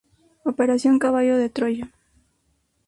[0.51, 1.85] Operación Caballo de Troya".